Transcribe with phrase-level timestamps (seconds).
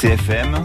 [0.00, 0.64] CFM,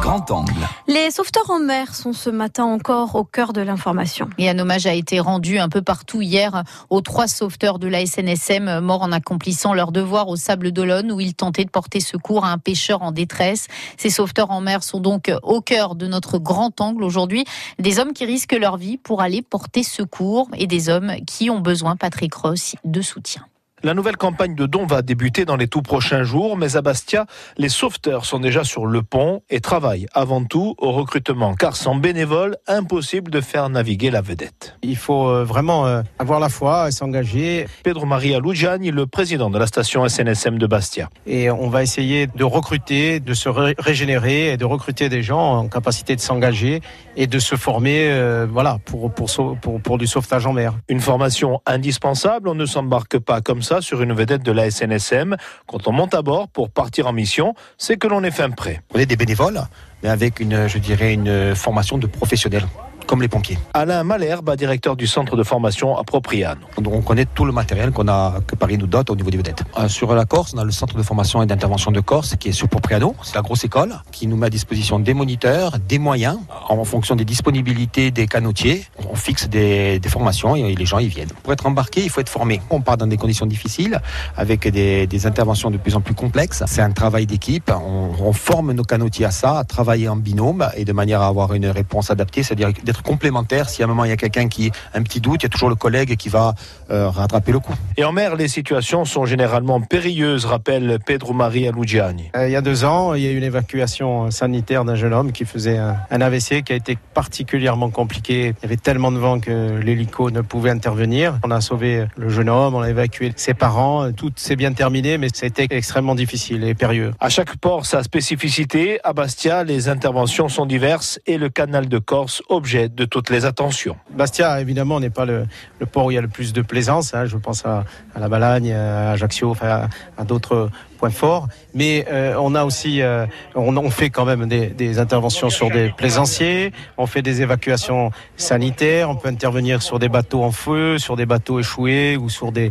[0.00, 0.66] grand angle.
[0.88, 4.28] Les sauveteurs en mer sont ce matin encore au cœur de l'information.
[4.38, 8.04] Et un hommage a été rendu un peu partout hier aux trois sauveteurs de la
[8.04, 12.44] SNSM morts en accomplissant leur devoir au Sable d'Olonne où ils tentaient de porter secours
[12.44, 13.68] à un pêcheur en détresse.
[13.98, 17.44] Ces sauveteurs en mer sont donc au cœur de notre grand angle aujourd'hui.
[17.78, 21.60] Des hommes qui risquent leur vie pour aller porter secours et des hommes qui ont
[21.60, 23.46] besoin, Patrick Ross, de soutien.
[23.82, 27.26] La nouvelle campagne de dons va débuter dans les tout prochains jours, mais à Bastia,
[27.58, 31.94] les sauveteurs sont déjà sur le pont et travaillent avant tout au recrutement, car sans
[31.94, 34.78] bénévoles, impossible de faire naviguer la vedette.
[34.80, 37.68] Il faut euh, vraiment euh, avoir la foi, s'engager.
[37.82, 41.10] Pedro Maria Lugiani, le président de la station SNSM de Bastia.
[41.26, 45.68] Et on va essayer de recruter, de se régénérer et de recruter des gens en
[45.68, 46.80] capacité de s'engager
[47.14, 49.28] et de se former euh, voilà, pour, pour,
[49.60, 50.72] pour, pour du sauvetage en mer.
[50.88, 55.36] Une formation indispensable, on ne s'embarque pas comme ça sur une vedette de la SNSM.
[55.66, 58.82] Quand on monte à bord pour partir en mission, c'est que l'on est fin prêt.
[58.94, 59.60] On est des bénévoles,
[60.02, 62.66] mais avec une, je dirais, une formation de professionnels
[63.06, 63.58] comme les pompiers.
[63.74, 66.58] Alain Malherbe, directeur du centre de formation à Propriane.
[66.84, 69.62] On connaît tout le matériel qu'on a, que Paris nous dote au niveau des vedettes.
[69.78, 72.48] Euh, sur la Corse, on a le centre de formation et d'intervention de Corse qui
[72.48, 73.14] est sur Propriano.
[73.22, 77.16] C'est la grosse école qui nous met à disposition des moniteurs, des moyens en fonction
[77.16, 78.84] des disponibilités des canotiers.
[79.10, 81.30] On fixe des, formations et les gens y viennent.
[81.42, 82.60] Pour être embarqué, il faut être formé.
[82.70, 84.00] On part dans des conditions difficiles
[84.36, 86.62] avec des, interventions de plus en plus complexes.
[86.66, 87.70] C'est un travail d'équipe.
[87.70, 91.26] On, on forme nos canotiers à ça, à travailler en binôme et de manière à
[91.26, 93.68] avoir une réponse adaptée, c'est-à-dire d'être complémentaire.
[93.68, 95.46] Si à un moment il y a quelqu'un qui a un petit doute, il y
[95.46, 96.54] a toujours le collègue qui va
[96.90, 97.74] euh, rattraper le coup.
[97.96, 102.30] Et en mer, les situations sont généralement périlleuses, rappelle Pedro Maria Lugiani.
[102.36, 105.12] Euh, il y a deux ans, il y a eu une évacuation sanitaire d'un jeune
[105.12, 108.54] homme qui faisait un, AVC qui a été particulièrement compliqué.
[108.58, 111.38] Il y avait tellement de vent que l'hélico ne pouvait intervenir.
[111.44, 114.12] On a sauvé le jeune homme, on a évacué ses parents.
[114.12, 117.12] Tout s'est bien terminé, mais c'était extrêmement difficile et périlleux.
[117.20, 119.00] À chaque port, sa spécificité.
[119.04, 123.44] À Bastia, les interventions sont diverses et le canal de Corse, objet de toutes les
[123.44, 123.96] attentions.
[124.10, 125.46] Bastia, évidemment, n'est pas le,
[125.90, 127.14] port où il y a le plus de plaisance.
[127.14, 127.26] Hein.
[127.26, 127.84] Je pense à,
[128.18, 131.48] la Balagne, à Ajaccio, à d'autres point fort.
[131.74, 136.72] Mais euh, on a aussi, euh, on, fait quand même des, interventions sur des plaisanciers,
[136.96, 141.26] on fait des évacuations sanitaires, on peut intervenir sur des bateaux en feu, sur des
[141.26, 142.70] bateaux échoués ou sur des,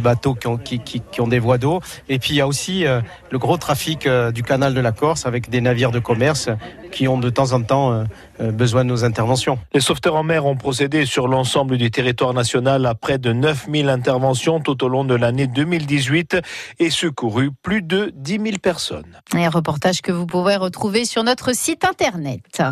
[0.00, 1.80] bateaux qui ont, qui, qui, ont des voies d'eau.
[2.08, 3.00] Et puis il y a aussi euh,
[3.30, 6.48] le gros trafic du canal de la Corse avec des navires de commerce
[6.90, 8.04] qui ont de temps en temps
[8.38, 9.58] besoin de nos interventions.
[9.72, 13.88] Les sauveteurs en mer ont procédé sur l'ensemble du territoire national à près de 9000
[13.88, 16.38] interventions tout au long de l'année 2018
[16.78, 19.20] et secouru plus de 10 000 personnes.
[19.34, 22.62] un reportage que vous pourrez retrouver sur notre site internet.